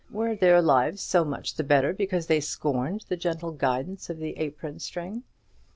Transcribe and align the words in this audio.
Were 0.09 0.33
their 0.35 0.63
lives 0.63 0.99
so 1.03 1.23
much 1.23 1.53
the 1.53 1.63
better 1.63 1.93
because 1.93 2.25
they 2.25 2.39
scorned 2.39 3.05
the 3.07 3.15
gentle 3.15 3.51
guidance 3.51 4.09
of 4.09 4.17
the 4.17 4.35
apron 4.37 4.79
string? 4.79 5.21